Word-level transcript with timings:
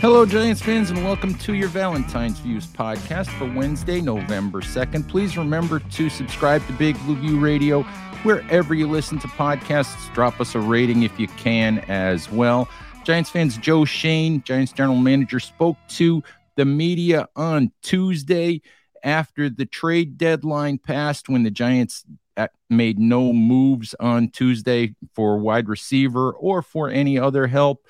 Hello, 0.00 0.24
Giants 0.24 0.62
fans, 0.62 0.88
and 0.88 1.04
welcome 1.04 1.34
to 1.34 1.52
your 1.52 1.68
Valentine's 1.68 2.38
Views 2.38 2.66
podcast 2.66 3.28
for 3.36 3.44
Wednesday, 3.54 4.00
November 4.00 4.62
2nd. 4.62 5.06
Please 5.06 5.36
remember 5.36 5.78
to 5.78 6.08
subscribe 6.08 6.66
to 6.68 6.72
Big 6.72 6.98
Blue 7.04 7.16
View 7.16 7.38
Radio 7.38 7.82
wherever 8.22 8.72
you 8.72 8.88
listen 8.88 9.18
to 9.18 9.28
podcasts. 9.28 10.10
Drop 10.14 10.40
us 10.40 10.54
a 10.54 10.58
rating 10.58 11.02
if 11.02 11.20
you 11.20 11.28
can 11.28 11.80
as 11.80 12.30
well. 12.30 12.66
Giants 13.04 13.28
fans, 13.28 13.58
Joe 13.58 13.84
Schoen, 13.84 14.42
Giants 14.42 14.72
general 14.72 14.96
manager, 14.96 15.38
spoke 15.38 15.76
to 15.88 16.22
the 16.56 16.64
media 16.64 17.28
on 17.36 17.70
Tuesday 17.82 18.62
after 19.04 19.50
the 19.50 19.66
trade 19.66 20.16
deadline 20.16 20.78
passed 20.78 21.28
when 21.28 21.42
the 21.42 21.50
Giants 21.50 22.06
uh, 22.38 22.48
made 22.70 22.98
no 22.98 23.34
moves 23.34 23.94
on 24.00 24.30
Tuesday 24.30 24.94
for 25.12 25.36
wide 25.36 25.68
receiver 25.68 26.32
or 26.32 26.62
for 26.62 26.88
any 26.88 27.18
other 27.18 27.46
help 27.46 27.84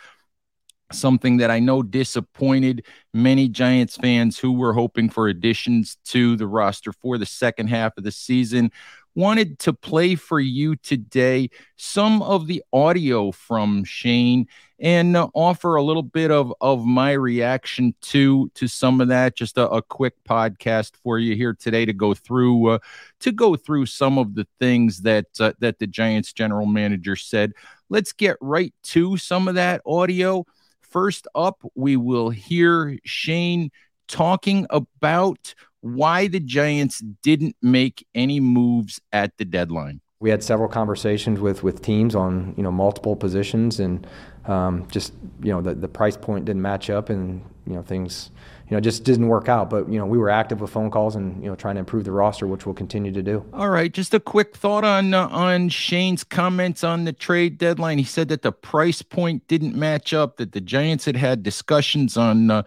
something 0.93 1.39
that 1.39 1.51
I 1.51 1.61
know 1.61 1.83
disappointed 1.83 2.85
many 3.13 3.49
Giants 3.49 3.97
fans 3.97 4.39
who 4.39 4.53
were 4.53 4.73
hoping 4.73 5.09
for 5.11 5.29
additions 5.29 5.97
to 6.07 6.37
the 6.37 6.47
roster 6.47 6.93
for 6.93 7.19
the 7.19 7.27
second 7.27 7.69
half 7.69 7.97
of 7.97 8.05
the 8.05 8.13
season. 8.13 8.71
Wanted 9.17 9.59
to 9.61 9.73
play 9.73 10.15
for 10.15 10.39
you 10.39 10.77
today 10.77 11.51
some 11.77 12.23
of 12.23 12.47
the 12.47 12.63
audio 12.73 13.33
from 13.33 13.83
Schoen 13.83 14.47
and 14.79 15.17
uh, 15.17 15.29
offer 15.35 15.75
a 15.75 15.83
little 15.83 16.03
bit 16.03 16.31
of, 16.31 16.55
of 16.61 16.85
my 16.87 17.13
reaction 17.13 17.95
to 18.03 18.51
to 18.55 18.69
some 18.69 19.01
of 19.01 19.09
that. 19.09 19.37
Just 19.37 19.59
a, 19.59 19.69
a 19.69 19.83
quick 19.83 20.15
podcast 20.29 20.93
for 21.03 21.19
you 21.19 21.35
here 21.35 21.55
today 21.55 21.85
to 21.85 21.93
go 21.93 22.15
through 22.15 22.69
uh, 22.69 22.79
to 23.19 23.33
go 23.33 23.57
through 23.57 23.87
some 23.87 24.17
of 24.17 24.37
the 24.37 24.47
things 24.59 25.03
that 25.03 25.27
uh, 25.41 25.53
that 25.59 25.81
the 25.81 25.89
Giants 25.89 26.33
general 26.33 26.67
manager 26.67 27.17
said. 27.17 27.53
Let's 27.89 28.13
get 28.13 28.37
right 28.41 28.73
to 28.85 29.17
some 29.17 29.49
of 29.49 29.57
that 29.57 29.83
audio. 29.85 30.47
First 30.91 31.29
up, 31.35 31.63
we 31.75 31.97
will 31.97 32.31
hear 32.31 32.99
Schoen 33.05 33.71
talking 34.09 34.67
about 34.71 35.55
why 35.81 36.27
the 36.27 36.41
Giants 36.41 37.01
didn't 37.23 37.57
make 37.63 38.07
any 38.15 38.41
moves 38.41 39.01
at 39.13 39.37
the 39.39 39.45
deadline. 39.45 40.01
We 40.21 40.31
had 40.31 40.45
several 40.45 40.69
conversations 40.69 41.41
with, 41.41 41.63
with 41.63 41.83
teams 41.83 42.15
on 42.15 42.55
you 42.57 42.63
know 42.63 42.71
multiple 42.71 43.17
positions, 43.17 43.81
and 43.81 44.07
um, 44.47 44.87
just 44.91 45.15
you 45.43 45.53
know 45.53 45.63
the, 45.63 45.75
the 45.75 45.89
price 45.89 46.17
point 46.17 46.45
didn't 46.45 46.63
match 46.63 46.91
up, 46.91 47.09
and 47.09 47.43
you 47.67 47.75
know 47.75 47.83
things 47.83 48.31
you 48.71 48.77
know, 48.77 48.81
just 48.81 49.03
didn't 49.03 49.27
work 49.27 49.49
out. 49.49 49.69
But 49.69 49.89
you 49.89 49.99
know, 49.99 50.07
we 50.07 50.17
were 50.17 50.31
active 50.31 50.61
with 50.61 50.71
phone 50.71 50.91
calls 50.91 51.17
and 51.17 51.43
you 51.43 51.51
know 51.51 51.57
trying 51.57 51.75
to 51.75 51.81
improve 51.81 52.05
the 52.05 52.13
roster, 52.13 52.47
which 52.47 52.67
we'll 52.67 52.75
continue 52.75 53.11
to 53.11 53.23
do. 53.23 53.45
All 53.53 53.69
right, 53.69 53.93
just 53.93 54.15
a 54.15 54.21
quick 54.21 54.57
thought 54.57 54.85
on 54.85 55.13
uh, 55.13 55.27
on 55.29 55.69
Schoen's 55.69 56.23
comments 56.23 56.85
on 56.85 57.05
the 57.05 57.13
trade 57.13 57.59
deadline. 57.59 57.99
He 57.99 58.05
said 58.05 58.29
that 58.29 58.43
the 58.43 58.53
price 58.53 59.03
point 59.03 59.47
didn't 59.49 59.75
match 59.75 60.15
up. 60.15 60.37
That 60.37 60.53
the 60.53 60.61
Giants 60.61 61.05
had 61.05 61.17
had 61.17 61.43
discussions 61.43 62.17
on. 62.17 62.51
Uh, 62.51 62.63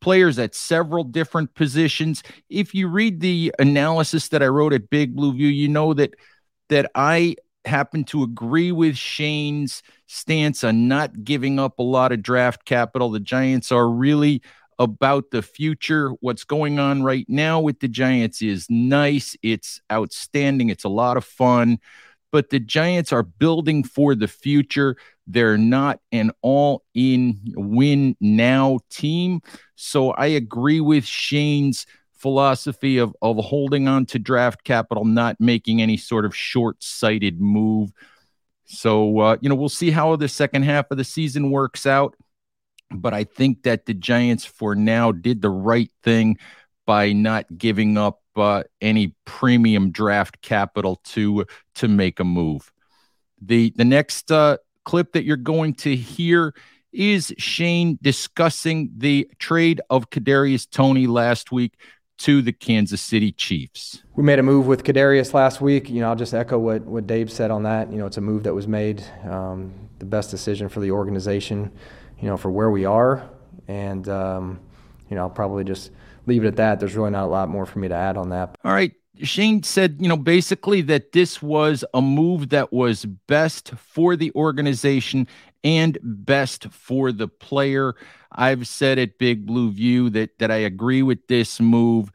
players 0.00 0.38
at 0.38 0.54
several 0.54 1.02
different 1.02 1.52
positions. 1.56 2.22
If 2.48 2.72
you 2.72 2.86
read 2.86 3.18
the 3.18 3.52
analysis 3.58 4.28
that 4.28 4.44
I 4.44 4.46
wrote 4.46 4.72
at 4.72 4.90
Big 4.90 5.16
Blue 5.16 5.34
View, 5.34 5.48
you 5.48 5.66
know 5.66 5.92
that 5.94 6.14
that 6.68 6.90
I 6.94 7.36
happen 7.64 8.04
to 8.04 8.22
agree 8.22 8.72
with 8.72 8.96
Schoen's 8.96 9.82
stance 10.06 10.64
on 10.64 10.88
not 10.88 11.24
giving 11.24 11.58
up 11.58 11.78
a 11.78 11.82
lot 11.82 12.12
of 12.12 12.22
draft 12.22 12.64
capital. 12.64 13.10
The 13.10 13.20
Giants 13.20 13.70
are 13.70 13.88
really 13.88 14.42
about 14.78 15.30
the 15.30 15.42
future. 15.42 16.10
What's 16.20 16.44
going 16.44 16.78
on 16.78 17.02
right 17.02 17.26
now 17.28 17.60
with 17.60 17.80
the 17.80 17.88
Giants 17.88 18.42
is 18.42 18.66
nice. 18.70 19.36
It's 19.42 19.80
outstanding. 19.92 20.70
It's 20.70 20.84
a 20.84 20.88
lot 20.88 21.16
of 21.16 21.24
fun. 21.24 21.78
But 22.30 22.50
the 22.50 22.60
Giants 22.60 23.12
are 23.12 23.22
building 23.22 23.82
for 23.84 24.14
the 24.14 24.28
future. 24.28 24.96
They're 25.26 25.58
not 25.58 26.00
an 26.12 26.30
all 26.42 26.84
in 26.94 27.38
win 27.56 28.16
now 28.20 28.78
team. 28.90 29.40
So 29.76 30.10
I 30.10 30.26
agree 30.26 30.80
with 30.80 31.04
Schoen's 31.04 31.86
philosophy 32.18 32.98
of, 32.98 33.14
of 33.22 33.36
holding 33.38 33.88
on 33.88 34.06
to 34.06 34.18
draft 34.18 34.64
capital, 34.64 35.04
not 35.04 35.40
making 35.40 35.80
any 35.80 35.96
sort 35.96 36.24
of 36.24 36.36
short 36.36 36.82
sighted 36.82 37.40
move. 37.40 37.92
So, 38.66 39.18
uh, 39.20 39.36
you 39.40 39.48
know, 39.48 39.54
we'll 39.54 39.68
see 39.68 39.90
how 39.90 40.14
the 40.16 40.28
second 40.28 40.64
half 40.64 40.90
of 40.90 40.98
the 40.98 41.04
season 41.04 41.50
works 41.50 41.86
out. 41.86 42.16
But 42.90 43.14
I 43.14 43.24
think 43.24 43.62
that 43.62 43.86
the 43.86 43.94
Giants, 43.94 44.44
for 44.44 44.74
now, 44.74 45.12
did 45.12 45.42
the 45.42 45.50
right 45.50 45.90
thing 46.02 46.38
by 46.86 47.12
not 47.12 47.46
giving 47.56 47.98
up 47.98 48.20
uh, 48.34 48.62
any 48.80 49.14
premium 49.24 49.90
draft 49.90 50.40
capital 50.40 51.00
to 51.04 51.44
to 51.74 51.88
make 51.88 52.20
a 52.20 52.24
move. 52.24 52.72
The 53.40 53.72
the 53.76 53.84
next 53.84 54.32
uh, 54.32 54.58
clip 54.84 55.12
that 55.12 55.24
you're 55.24 55.36
going 55.36 55.74
to 55.74 55.94
hear 55.94 56.54
is 56.92 57.34
Schoen 57.36 57.98
discussing 58.00 58.90
the 58.96 59.28
trade 59.38 59.80
of 59.90 60.08
Kadarius 60.08 60.68
Toney 60.68 61.06
last 61.06 61.52
week 61.52 61.74
to 62.18 62.42
the 62.42 62.52
Kansas 62.52 63.00
City 63.00 63.32
Chiefs. 63.32 64.02
We 64.16 64.22
made 64.22 64.38
a 64.38 64.42
move 64.42 64.66
with 64.66 64.84
Kadarius 64.84 65.34
last 65.34 65.60
week. 65.60 65.88
You 65.88 66.00
know, 66.00 66.08
I'll 66.08 66.16
just 66.16 66.34
echo 66.34 66.58
what 66.58 66.82
what 66.82 67.06
Dave 67.06 67.30
said 67.30 67.50
on 67.50 67.62
that. 67.64 67.90
You 67.90 67.98
know, 67.98 68.06
it's 68.06 68.16
a 68.16 68.20
move 68.20 68.42
that 68.44 68.54
was 68.54 68.66
made, 68.68 69.02
um, 69.24 69.72
the 69.98 70.04
best 70.04 70.30
decision 70.30 70.68
for 70.68 70.80
the 70.80 70.90
organization 70.90 71.72
you 72.20 72.28
know, 72.28 72.36
for 72.36 72.50
where 72.50 72.70
we 72.70 72.84
are. 72.84 73.28
And, 73.66 74.08
um, 74.08 74.60
you 75.08 75.16
know, 75.16 75.22
I'll 75.22 75.30
probably 75.30 75.64
just 75.64 75.90
leave 76.26 76.44
it 76.44 76.48
at 76.48 76.56
that. 76.56 76.80
There's 76.80 76.96
really 76.96 77.10
not 77.10 77.24
a 77.24 77.28
lot 77.28 77.48
more 77.48 77.66
for 77.66 77.78
me 77.78 77.88
to 77.88 77.94
add 77.94 78.16
on 78.16 78.30
that. 78.30 78.56
All 78.64 78.72
right. 78.72 78.92
Schoen 79.22 79.62
said, 79.64 79.96
you 79.98 80.08
know, 80.08 80.16
basically 80.16 80.80
that 80.82 81.10
this 81.12 81.42
was 81.42 81.84
a 81.92 82.00
move 82.00 82.50
that 82.50 82.72
was 82.72 83.04
best 83.04 83.72
for 83.74 84.14
the 84.14 84.30
organization 84.32 85.26
and 85.64 85.98
best 86.02 86.64
for 86.70 87.12
the 87.12 87.28
player. 87.28 87.94
I've 88.30 88.68
said 88.68 88.98
at 88.98 89.18
Big 89.18 89.46
Blue 89.46 89.70
View 89.70 90.10
that 90.10 90.38
that 90.38 90.50
I 90.50 90.56
agree 90.56 91.02
with 91.02 91.26
this 91.28 91.60
move. 91.60 92.10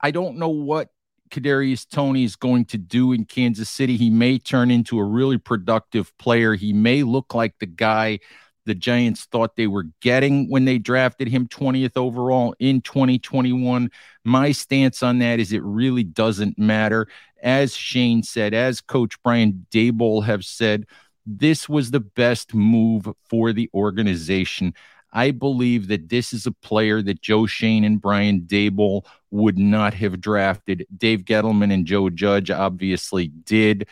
I 0.00 0.10
don't 0.10 0.38
know 0.38 0.48
what 0.48 0.90
Kadarius 1.30 1.88
Toney 1.88 2.24
is 2.24 2.36
going 2.36 2.64
to 2.66 2.78
do 2.78 3.12
in 3.12 3.24
Kansas 3.24 3.68
City. 3.68 3.96
He 3.96 4.10
may 4.10 4.38
turn 4.38 4.70
into 4.70 4.98
a 4.98 5.04
really 5.04 5.38
productive 5.38 6.16
player. 6.18 6.54
He 6.54 6.72
may 6.72 7.02
look 7.02 7.34
like 7.34 7.58
the 7.58 7.66
guy 7.66 8.20
the 8.68 8.74
Giants 8.74 9.24
thought 9.24 9.56
they 9.56 9.66
were 9.66 9.86
getting 10.02 10.48
when 10.50 10.66
they 10.66 10.78
drafted 10.78 11.26
him 11.26 11.48
20th 11.48 11.96
overall 11.96 12.54
in 12.58 12.82
2021. 12.82 13.90
My 14.24 14.52
stance 14.52 15.02
on 15.02 15.18
that 15.20 15.40
is 15.40 15.52
it 15.52 15.62
really 15.64 16.04
doesn't 16.04 16.58
matter. 16.58 17.08
As 17.42 17.74
Schoen 17.74 18.22
said, 18.22 18.52
as 18.52 18.82
Coach 18.82 19.20
Brian 19.22 19.66
Daboll 19.70 20.22
have 20.24 20.44
said, 20.44 20.86
this 21.28 21.68
was 21.68 21.90
the 21.90 22.00
best 22.00 22.54
move 22.54 23.06
for 23.28 23.52
the 23.52 23.68
organization. 23.74 24.72
I 25.12 25.30
believe 25.30 25.88
that 25.88 26.08
this 26.08 26.32
is 26.32 26.46
a 26.46 26.52
player 26.52 27.02
that 27.02 27.20
Joe 27.20 27.46
Schoen 27.46 27.84
and 27.84 28.00
Brian 28.00 28.42
Daboll 28.42 29.04
would 29.30 29.58
not 29.58 29.92
have 29.94 30.20
drafted. 30.20 30.86
Dave 30.96 31.24
Gettleman 31.24 31.72
and 31.72 31.86
Joe 31.86 32.08
Judge 32.08 32.50
obviously 32.50 33.28
did. 33.28 33.86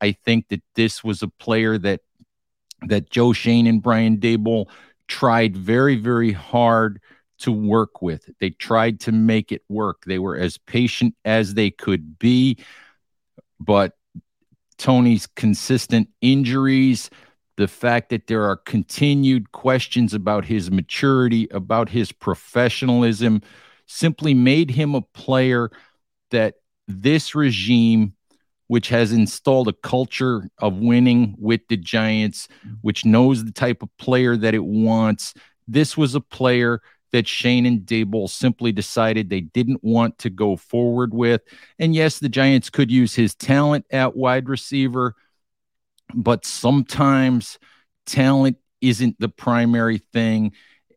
I 0.00 0.12
think 0.12 0.48
that 0.48 0.62
this 0.74 1.04
was 1.04 1.22
a 1.22 1.28
player 1.28 1.78
that 1.78 2.00
that 2.88 3.10
Joe 3.10 3.32
Schoen 3.32 3.68
and 3.68 3.80
Brian 3.80 4.18
Daboll 4.18 4.66
tried 5.06 5.56
very, 5.56 5.94
very 5.94 6.32
hard 6.32 7.00
to 7.38 7.52
work 7.52 8.02
with. 8.02 8.28
They 8.40 8.50
tried 8.50 8.98
to 9.00 9.12
make 9.12 9.52
it 9.52 9.62
work. 9.68 10.02
They 10.04 10.18
were 10.18 10.36
as 10.36 10.58
patient 10.58 11.14
as 11.24 11.54
they 11.54 11.70
could 11.70 12.18
be, 12.18 12.58
but 13.60 13.96
Toney's 14.82 15.28
consistent 15.28 16.08
injuries, 16.20 17.08
the 17.56 17.68
fact 17.68 18.08
that 18.10 18.26
there 18.26 18.42
are 18.42 18.56
continued 18.56 19.52
questions 19.52 20.12
about 20.12 20.44
his 20.44 20.72
maturity, 20.72 21.46
about 21.52 21.88
his 21.88 22.10
professionalism, 22.10 23.42
simply 23.86 24.34
made 24.34 24.72
him 24.72 24.96
a 24.96 25.00
player 25.00 25.70
that 26.32 26.54
this 26.88 27.32
regime 27.36 28.14
which 28.66 28.88
has 28.88 29.12
installed 29.12 29.68
a 29.68 29.72
culture 29.72 30.50
of 30.58 30.78
winning 30.78 31.36
with 31.38 31.60
the 31.68 31.76
Giants, 31.76 32.48
which 32.80 33.04
knows 33.04 33.44
the 33.44 33.52
type 33.52 33.84
of 33.84 33.96
player 33.98 34.36
that 34.36 34.52
it 34.52 34.64
wants. 34.64 35.32
This 35.68 35.96
was 35.96 36.16
a 36.16 36.20
player 36.20 36.80
that 37.12 37.28
Schoen 37.28 37.66
and 37.66 37.80
Daboll 37.80 38.28
simply 38.28 38.72
decided 38.72 39.28
they 39.28 39.42
didn't 39.42 39.84
want 39.84 40.18
to 40.18 40.30
go 40.30 40.56
forward 40.56 41.14
with. 41.14 41.42
And 41.78 41.94
yes, 41.94 42.18
the 42.18 42.28
Giants 42.28 42.70
could 42.70 42.90
use 42.90 43.14
his 43.14 43.34
talent 43.34 43.86
at 43.90 44.16
wide 44.16 44.48
receiver, 44.48 45.14
but 46.14 46.44
sometimes 46.44 47.58
talent 48.06 48.56
isn't 48.80 49.20
the 49.20 49.28
primary 49.28 49.98
thing. 50.12 50.52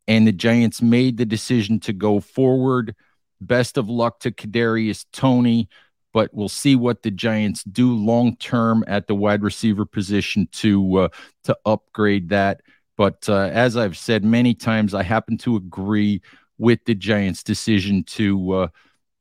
And 0.08 0.28
the 0.28 0.32
Giants 0.32 0.82
made 0.82 1.18
the 1.18 1.26
decision 1.26 1.80
to 1.82 1.94
go 1.94 2.20
forward. 2.20 2.96
Best 3.42 3.78
of 3.78 3.90
luck 3.90 4.20
to 4.22 4.32
Kadarius 4.32 5.06
Toney, 5.12 5.68
but 6.14 6.34
we'll 6.34 6.48
see 6.48 6.76
what 6.76 7.04
the 7.04 7.12
Giants 7.12 7.64
do 7.64 7.94
long 7.94 8.38
term 8.38 8.84
at 8.88 9.08
the 9.08 9.16
wide 9.16 9.44
receiver 9.44 9.86
position 9.86 10.48
to 10.54 10.96
uh, 10.98 11.08
to 11.44 11.58
upgrade 11.66 12.30
that. 12.30 12.62
But 12.98 13.28
uh, 13.28 13.50
as 13.52 13.76
I've 13.76 13.98
said 13.98 14.24
many 14.24 14.54
times, 14.54 14.94
I 14.94 15.04
happen 15.04 15.38
to 15.40 15.56
agree 15.56 16.22
with 16.58 16.80
the 16.86 16.96
Giants' 16.96 17.44
decision 17.44 18.04
to 18.04 18.52
uh, 18.54 18.68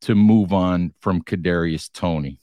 to 0.02 0.14
move 0.14 0.52
on 0.52 0.92
from 1.00 1.22
Kadarius 1.22 1.90
Toney. 1.92 2.38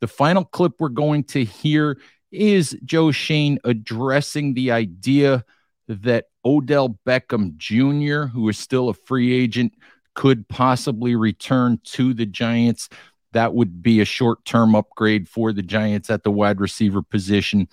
The 0.00 0.08
final 0.08 0.44
clip 0.44 0.74
we're 0.78 0.88
going 0.88 1.24
to 1.24 1.44
hear 1.44 1.98
is 2.30 2.78
Joe 2.84 3.10
Schoen 3.10 3.58
addressing 3.64 4.54
the 4.54 4.70
idea 4.70 5.44
that 5.88 6.26
Odell 6.44 6.98
Beckham 7.06 7.56
Jr., 7.56 8.28
who 8.28 8.48
is 8.48 8.58
still 8.58 8.88
a 8.88 8.94
free 8.94 9.32
agent, 9.32 9.74
could 10.14 10.48
possibly 10.48 11.16
return 11.16 11.80
to 11.84 12.14
the 12.14 12.26
Giants. 12.26 12.88
That 13.32 13.54
would 13.54 13.82
be 13.82 14.00
a 14.00 14.04
short 14.04 14.44
term 14.44 14.74
upgrade 14.74 15.28
for 15.28 15.52
the 15.52 15.62
Giants 15.62 16.10
at 16.10 16.22
the 16.22 16.30
wide 16.30 16.60
receiver 16.60 17.02
position, 17.02 17.68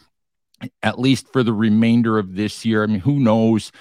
at 0.83 1.00
least 1.00 1.31
for 1.31 1.44
the 1.44 1.54
remainder 1.54 2.18
of 2.18 2.36
this 2.36 2.65
year. 2.65 2.83
I 2.83 2.88
mean, 2.88 3.00
who 3.00 3.19
knows 3.19 3.71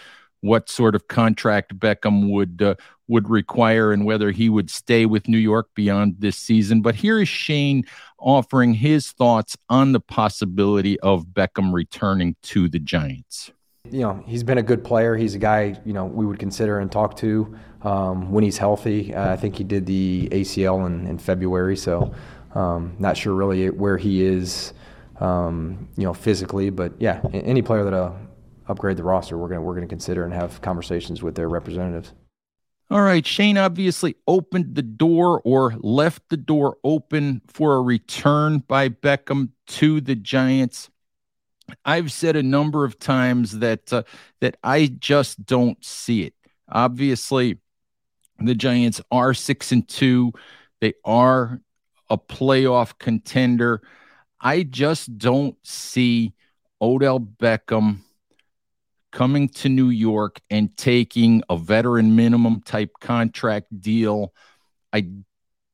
what 0.41 0.69
sort 0.69 0.95
of 0.95 1.09
contract 1.09 1.79
Beckham 1.79 2.31
would 2.31 2.63
uh, 2.63 2.75
would 3.09 3.29
require 3.29 3.93
and 3.93 4.05
whether 4.05 4.31
he 4.31 4.49
would 4.49 4.71
stay 4.71 5.07
with 5.07 5.29
New 5.29 5.39
York 5.39 5.69
beyond 5.75 6.17
this 6.19 6.37
season. 6.37 6.83
But 6.83 6.97
here 6.97 7.21
is 7.21 7.29
Schoen 7.29 7.85
offering 8.19 8.75
his 8.75 9.13
thoughts 9.13 9.57
on 9.69 9.93
the 9.93 10.01
possibility 10.01 10.99
of 11.01 11.27
Beckham 11.27 11.73
returning 11.73 12.37
to 12.43 12.69
the 12.69 12.79
Giants. 12.79 13.53
You 13.91 14.01
know, 14.01 14.25
he's 14.27 14.43
been 14.43 14.59
a 14.59 14.63
good 14.63 14.83
player. 14.83 15.17
He's 15.17 15.37
a 15.37 15.39
guy, 15.39 15.79
you 15.85 15.93
know, 15.93 16.05
we 16.05 16.27
would 16.27 16.41
consider 16.41 16.81
and 16.81 16.91
talk 16.91 17.17
to 17.19 17.57
um, 17.83 18.33
when 18.33 18.43
he's 18.43 18.59
healthy. 18.59 19.15
Uh, 19.15 19.33
I 19.33 19.37
think 19.37 19.57
he 19.57 19.63
did 19.63 19.87
the 19.87 20.29
ACL 20.33 20.87
in, 20.87 21.07
in 21.07 21.19
February, 21.19 21.77
so 21.77 22.13
um, 22.57 22.97
not 22.99 23.17
sure 23.17 23.35
really 23.35 23.71
where 23.71 23.97
he 23.97 24.25
is, 24.25 24.73
um, 25.21 25.89
you 25.97 26.05
know, 26.05 26.15
physically. 26.15 26.71
But 26.71 26.93
yeah, 26.99 27.21
any 27.33 27.63
player 27.63 27.85
that 27.85 27.95
uh, 27.95 28.13
upgrade 28.69 28.97
the 28.97 29.05
roster, 29.05 29.39
we're 29.39 29.49
gonna 29.49 29.63
we're 29.63 29.75
gonna 29.75 29.87
consider 29.87 30.25
and 30.25 30.33
have 30.33 30.61
conversations 30.61 31.23
with 31.23 31.35
their 31.35 31.49
representatives. 31.49 32.13
All 32.89 33.03
right, 33.03 33.27
Schoen 33.27 33.59
obviously 33.59 34.15
opened 34.29 34.77
the 34.77 34.83
door 34.83 35.43
or 35.45 35.75
left 35.81 36.29
the 36.29 36.37
door 36.37 36.79
open 36.85 37.43
for 37.49 37.75
a 37.75 37.83
return 37.83 38.59
by 38.59 38.89
Beckham 38.91 39.51
to 39.69 40.01
the 40.01 40.15
Giants. 40.15 40.89
I've 41.85 42.13
said 42.13 42.37
a 42.37 42.45
number 42.45 42.85
of 42.85 43.01
times 43.01 43.59
that 43.59 43.93
uh, 43.93 44.05
that 44.41 44.57
I 44.63 44.87
just 44.87 45.45
don't 45.45 45.85
see 45.85 46.23
it. 46.23 46.35
Obviously, 46.69 47.59
the 48.39 48.55
Giants 48.55 49.01
are 49.11 49.35
6 49.35 49.73
and 49.73 49.89
2. 49.89 50.33
They 50.81 50.95
are 51.05 51.61
a 52.09 52.19
playoff 52.19 52.99
contender. 52.99 53.83
I 54.41 54.63
just 54.63 55.19
don't 55.19 55.57
see 55.63 56.35
Odell 56.81 57.21
Beckham 57.21 57.99
coming 59.13 59.49
to 59.49 59.69
New 59.69 59.89
York 59.89 60.41
and 60.51 60.77
taking 60.77 61.43
a 61.49 61.57
veteran 61.57 62.17
minimum 62.17 62.61
type 62.61 62.93
contract 63.01 63.81
deal. 63.81 64.33
I 64.93 65.09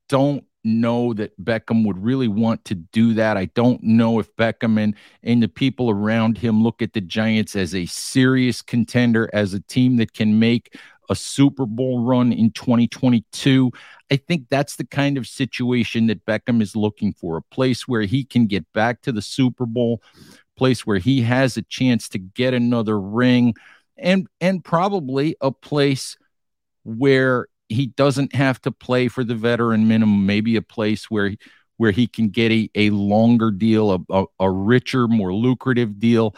don't 0.09 0.45
know 0.65 1.13
that 1.15 1.39
Beckham 1.43 1.85
would 1.85 2.03
really 2.03 2.29
want 2.29 2.65
to 2.67 2.75
do 2.75 3.15
that. 3.15 3.37
I 3.37 3.47
don't 3.47 3.83
know 3.83 4.21
if 4.21 4.35
Beckham 4.37 4.79
and, 4.79 4.95
and 5.23 5.43
the 5.43 5.49
people 5.49 5.91
around 5.91 6.39
him 6.39 6.63
look 6.63 6.83
at 6.83 6.93
the 6.93 7.01
Giants 7.01 7.57
as 7.57 7.75
a 7.75 7.87
serious 7.87 8.63
contender, 8.63 9.29
as 9.33 9.55
a 9.55 9.61
team 9.61 9.97
that 9.97 10.13
can 10.13 10.39
make 10.39 10.79
a 11.09 11.15
Super 11.15 11.67
Bowl 11.67 12.05
run 12.05 12.33
in 12.33 12.51
2022. 12.51 13.71
I 14.11 14.17
think 14.17 14.49
that's 14.49 14.77
the 14.77 14.87
kind 14.87 15.17
of 15.17 15.27
situation 15.27 16.07
that 16.07 16.25
Beckham 16.27 16.63
is 16.63 16.77
looking 16.77 17.13
for 17.13 17.37
a 17.37 17.43
place 17.43 17.89
where 17.89 18.03
he 18.03 18.25
can 18.25 18.47
get 18.47 18.71
back 18.73 19.03
to 19.03 19.13
the 19.13 19.23
Super 19.23 19.67
Bowl 19.67 20.03
place 20.57 20.87
where 20.87 20.99
he 20.99 21.23
has 21.23 21.57
a 21.57 21.63
chance 21.63 22.09
to 22.11 22.19
get 22.19 22.55
another 22.55 23.01
ring 23.01 23.55
and 23.97 24.27
and 24.41 24.65
probably 24.65 25.37
a 25.41 25.51
place 25.51 26.17
where 26.85 27.47
he 27.69 27.87
doesn't 27.87 28.35
have 28.35 28.61
to 28.61 28.71
play 28.71 29.09
for 29.09 29.25
the 29.25 29.35
veteran 29.35 29.89
minimum 29.89 30.27
maybe 30.27 30.57
a 30.57 30.63
place 30.63 31.11
where 31.11 31.35
where 31.79 31.91
he 31.91 32.07
can 32.07 32.29
get 32.29 32.53
a, 32.53 32.69
a 32.75 32.91
longer 32.91 33.51
deal 33.51 33.93
a, 33.93 33.99
a, 34.11 34.25
a 34.41 34.51
richer 34.51 35.09
more 35.09 35.33
lucrative 35.35 35.99
deal 35.99 36.35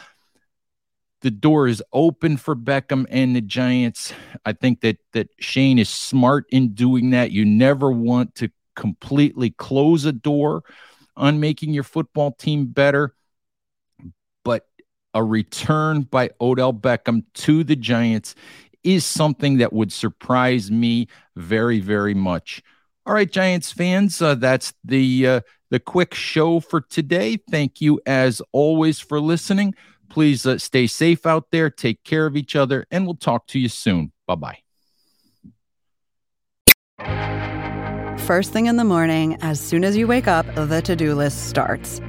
the 1.25 1.31
door 1.31 1.67
is 1.67 1.83
open 1.93 2.37
for 2.37 2.55
Beckham 2.55 3.07
and 3.09 3.35
the 3.35 3.41
Giants. 3.41 4.13
I 4.45 4.53
think 4.53 4.83
that 4.83 4.99
that 5.13 5.31
Schoen 5.41 5.79
is 5.79 5.89
smart 5.89 6.45
in 6.51 6.75
doing 6.75 7.11
that. 7.11 7.33
You 7.33 7.45
never 7.45 7.91
want 7.91 8.35
to 8.37 8.51
completely 8.77 9.51
close 9.51 10.05
a 10.05 10.13
door 10.13 10.63
on 11.17 11.41
making 11.41 11.73
your 11.73 11.83
football 11.83 12.33
team 12.33 12.67
better 12.67 13.15
but 14.45 14.67
a 15.15 15.25
return 15.25 16.03
by 16.03 16.31
Odell 16.41 16.73
Beckham 16.73 17.25
to 17.35 17.65
the 17.65 17.77
Giants 17.77 18.35
is 18.83 19.05
something 19.05 19.59
that 19.59 19.73
would 19.73 19.93
surprise 19.93 20.71
me 20.71 21.09
very, 21.37 21.81
very 21.81 22.15
much. 22.15 22.63
All 23.07 23.15
right, 23.15 23.31
Giants 23.31 23.73
fans, 23.73 24.21
uh, 24.21 24.35
that's 24.35 24.75
the 24.85 25.27
uh, 25.27 25.41
the 25.71 25.81
quick 25.81 26.15
show 26.15 26.61
for 26.61 26.81
today. 26.81 27.39
Thank 27.51 27.81
you 27.81 28.01
as 28.07 28.41
always 28.53 29.01
for 29.01 29.21
listening. 29.21 29.75
Please 30.09 30.47
uh, 30.47 30.59
stay 30.59 30.87
safe 30.87 31.27
out 31.27 31.51
there, 31.51 31.71
take 31.71 32.05
care 32.05 32.27
of 32.27 32.37
each 32.37 32.55
other, 32.55 32.87
and 32.91 33.07
we'll 33.07 33.17
talk 33.17 33.47
to 33.49 33.59
you 33.59 33.69
soon. 33.69 34.13
Bye 34.27 34.35
bye. 34.35 34.59
First 38.19 38.53
thing 38.53 38.67
in 38.67 38.77
the 38.77 38.85
morning, 38.85 39.37
as 39.43 39.61
soon 39.61 39.85
as 39.85 39.97
you 39.97 40.07
wake 40.07 40.27
up, 40.27 40.47
the 40.55 40.81
to 40.81 40.97
do 40.97 41.15
list 41.15 41.49
starts. 41.49 42.01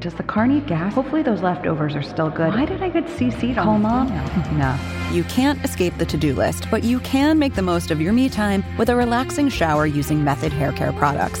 Does 0.00 0.14
the 0.14 0.22
car 0.24 0.46
need 0.48 0.66
gas? 0.66 0.92
Hopefully 0.92 1.22
those 1.22 1.42
leftovers 1.42 1.94
are 1.94 2.02
still 2.02 2.28
good. 2.28 2.52
Why 2.52 2.64
did 2.64 2.82
I 2.82 2.88
get 2.88 3.04
CC'd 3.04 3.56
on 3.56 3.64
Call 3.64 3.78
mom? 3.78 4.08
no. 4.58 4.76
You 5.12 5.22
can't 5.24 5.64
escape 5.64 5.96
the 5.96 6.04
to-do 6.04 6.34
list, 6.34 6.66
but 6.70 6.82
you 6.82 6.98
can 7.00 7.38
make 7.38 7.54
the 7.54 7.62
most 7.62 7.90
of 7.90 8.00
your 8.00 8.12
me 8.12 8.28
time 8.28 8.64
with 8.76 8.90
a 8.90 8.96
relaxing 8.96 9.48
shower 9.48 9.86
using 9.86 10.24
Method 10.24 10.52
hair 10.52 10.72
care 10.72 10.92
products. 10.92 11.40